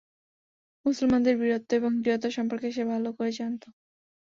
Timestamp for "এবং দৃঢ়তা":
1.73-2.29